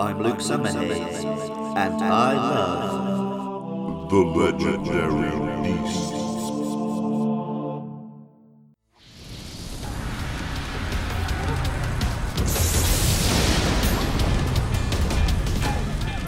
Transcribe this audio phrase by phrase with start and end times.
[0.00, 1.24] I'm Luke Summerhaze,
[1.76, 6.10] and I love The legendary beasts.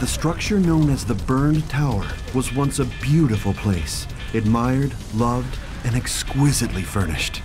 [0.01, 5.97] The structure known as the Burned Tower was once a beautiful place, admired, loved, and
[5.97, 7.41] exquisitely furnished.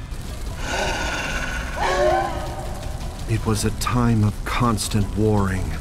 [3.29, 5.71] It was a time of constant warring.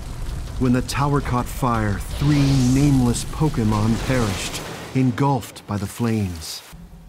[0.58, 4.62] When the tower caught fire, three nameless Pokemon perished,
[4.94, 6.62] engulfed by the flames.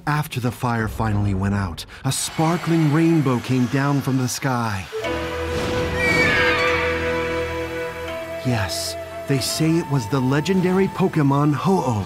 [0.06, 4.86] After the fire finally went out, a sparkling rainbow came down from the sky.
[8.46, 8.98] Yes,
[9.30, 12.06] they say it was the legendary Pokemon Ho-Oh.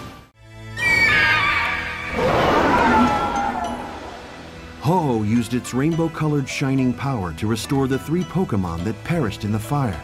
[4.81, 9.59] Ho-Oh used its rainbow-colored shining power to restore the three Pokemon that perished in the
[9.59, 9.99] fire.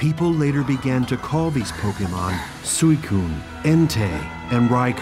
[0.00, 2.32] People later began to call these Pokemon
[2.62, 4.08] Suicune, Entei,
[4.50, 4.96] and Raikou.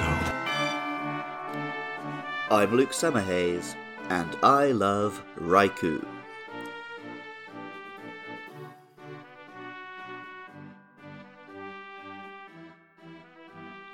[2.51, 3.77] I'm Luke Summerhaze,
[4.09, 6.05] and I love Raikou.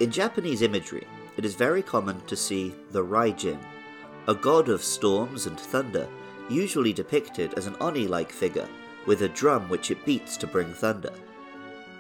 [0.01, 3.59] In Japanese imagery, it is very common to see the Raijin,
[4.27, 6.09] a god of storms and thunder,
[6.49, 8.67] usually depicted as an Oni like figure
[9.07, 11.13] with a drum which it beats to bring thunder.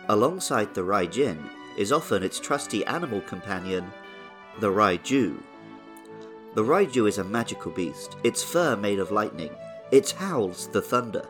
[0.09, 1.39] Alongside the Raijin
[1.77, 3.91] is often its trusty animal companion,
[4.61, 5.43] the Raiju.
[6.55, 9.51] The Raiju is a magical beast, its fur made of lightning,
[9.91, 11.27] its howls the thunder.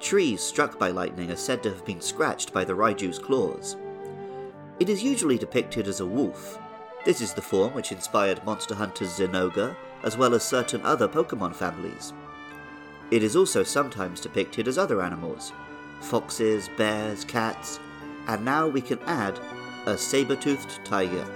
[0.00, 3.76] Trees struck by lightning are said to have been scratched by the Raiju's claws.
[4.80, 6.58] It is usually depicted as a wolf.
[7.04, 11.54] This is the form which inspired Monster Hunter's Zinogre, as well as certain other Pokemon
[11.54, 12.14] families.
[13.10, 15.52] It is also sometimes depicted as other animals
[16.00, 17.78] foxes, bears, cats,
[18.26, 19.38] and now we can add
[19.86, 21.26] a saber toothed tiger.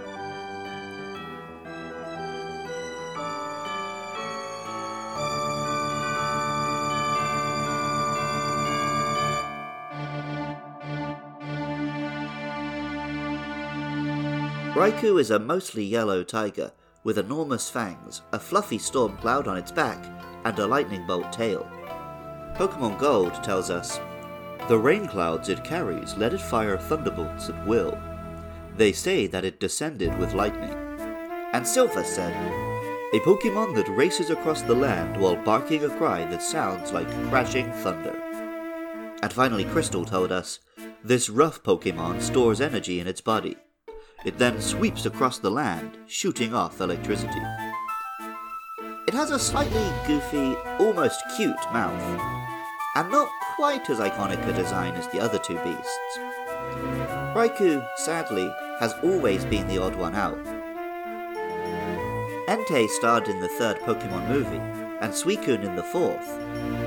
[14.74, 16.72] Raikou is a mostly yellow tiger
[17.04, 20.04] with enormous fangs, a fluffy storm cloud on its back,
[20.44, 21.68] and a lightning bolt tail.
[22.56, 24.00] Pokemon Gold tells us
[24.68, 27.98] the rain clouds it carries let it fire thunderbolts at will.
[28.76, 30.74] They say that it descended with lightning.
[31.52, 32.34] And Silver said,
[33.14, 37.70] a Pokemon that races across the land while barking a cry that sounds like crashing
[37.74, 38.18] thunder.
[39.22, 40.58] And finally, Crystal told us,
[41.04, 43.56] this rough Pokemon stores energy in its body.
[44.24, 47.42] It then sweeps across the land, shooting off electricity.
[49.06, 52.20] It has a slightly goofy, almost cute mouth,
[52.96, 56.18] and not quite as iconic a design as the other two beasts.
[57.34, 60.42] Raikou, sadly, has always been the odd one out.
[62.48, 64.56] Entei starred in the third Pokemon movie,
[65.00, 66.38] and Suicune in the fourth,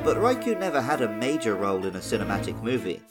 [0.04, 3.02] but Raikou never had a major role in a cinematic movie.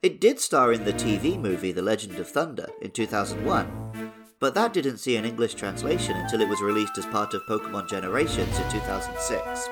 [0.00, 4.72] It did star in the TV movie The Legend of Thunder in 2001, but that
[4.72, 8.70] didn't see an English translation until it was released as part of Pokemon Generations in
[8.70, 9.68] 2006.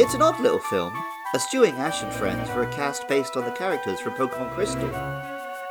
[0.00, 0.92] It's an odd little film,
[1.34, 4.90] eschewing Ash and friends for a cast based on the characters from Pokemon Crystal.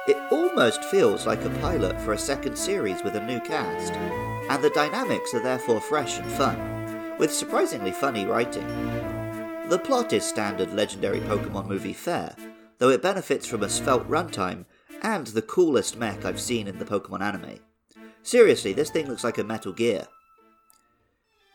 [0.09, 4.62] It almost feels like a pilot for a second series with a new cast, and
[4.62, 8.68] the dynamics are therefore fresh and fun, with surprisingly funny writing.
[9.69, 12.36] The plot is standard legendary Pokemon movie fare,
[12.81, 14.66] though it benefits from a svelte runtime
[15.03, 17.59] and the coolest mech I've seen in the Pokemon anime.
[18.24, 20.08] Seriously, this thing looks like a Metal Gear.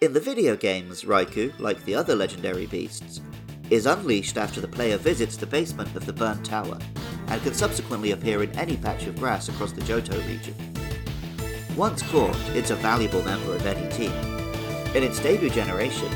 [0.00, 3.22] In the video games, Raikou, like the other legendary beasts,
[3.70, 6.78] is unleashed after the player visits the basement of the burnt tower,
[7.26, 10.54] and can subsequently appear in any patch of grass across the Johto region.
[11.76, 14.12] Once caught, it's a valuable member of any team.
[14.94, 16.08] In its debut generation,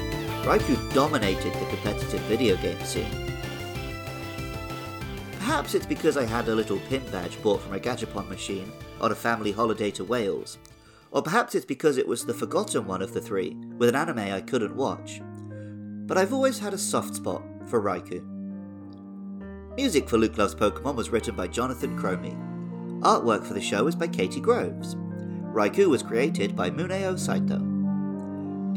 [0.44, 3.29] Raikou dominated the competitive video game scene,
[5.50, 8.70] Perhaps it's because I had a little pin badge bought from a Gachapon machine
[9.00, 10.58] on a family holiday to Wales.
[11.10, 14.20] Or perhaps it's because it was the forgotten one of the three, with an anime
[14.20, 15.20] I couldn't watch.
[16.06, 18.24] But I've always had a soft spot for Raikou.
[19.74, 22.38] Music for Luke Loves Pokemon was written by Jonathan Cromie.
[23.00, 24.94] Artwork for the show is by Katie Groves.
[24.94, 27.60] Raikou was created by Muneo Saito.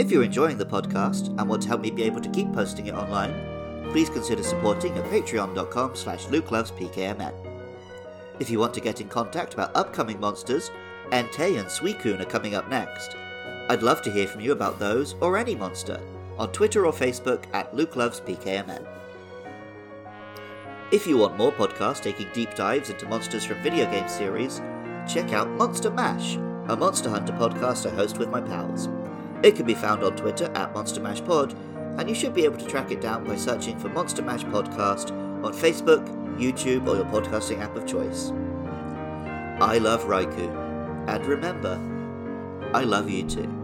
[0.03, 2.87] If you're enjoying the podcast and want to help me be able to keep posting
[2.87, 3.52] it online,
[3.93, 7.31] please consider supporting at patreon.com slash lukelovespkmn.
[8.39, 10.71] If you want to get in contact about upcoming monsters,
[11.11, 13.15] Entei and Suicune are coming up next.
[13.69, 16.01] I'd love to hear from you about those or any monster
[16.39, 18.83] on Twitter or Facebook at lukelovespkmn.
[20.91, 24.59] If you want more podcasts taking deep dives into monsters from video game series,
[25.07, 26.37] check out Monster Mash,
[26.67, 28.89] a Monster Hunter podcast I host with my pals.
[29.43, 31.55] It can be found on Twitter at Monster Mash Pod,
[31.97, 35.11] and you should be able to track it down by searching for Monster Mash Podcast
[35.43, 36.07] on Facebook,
[36.37, 38.31] YouTube, or your podcasting app of choice.
[39.61, 41.79] I love Raikou, and remember,
[42.73, 43.62] I love you too.